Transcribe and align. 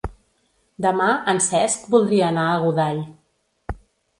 Demà 0.85 1.09
en 1.33 1.41
Cesc 1.49 1.85
voldria 1.97 2.31
anar 2.33 2.47
a 2.55 2.59
Godall. 2.65 3.05